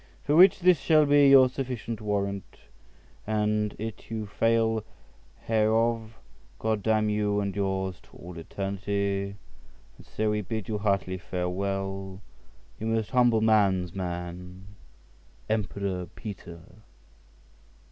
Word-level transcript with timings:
for 0.23 0.35
which 0.35 0.61
this 0.61 0.79
shall 0.79 1.05
be 1.05 1.29
your 1.29 1.47
sufficient 1.47 2.01
warrant. 2.01 2.57
And 3.27 3.75
it 3.77 4.09
you 4.09 4.25
fail 4.25 4.83
hereof, 5.41 6.15
G— 6.59 6.75
d—mn 6.77 7.07
you 7.11 7.39
and 7.39 7.55
yours 7.55 7.99
to 8.05 8.17
all 8.17 8.35
eternity. 8.39 9.35
And 9.99 10.03
so 10.07 10.31
we 10.31 10.41
bid 10.41 10.67
you 10.67 10.79
heartily 10.79 11.19
farewell. 11.19 12.19
Your 12.79 12.89
most 12.89 13.11
humble 13.11 13.41
man's 13.41 13.93
man, 13.93 14.65
"EMPEROR 15.51 16.07
PETER." 16.15 16.61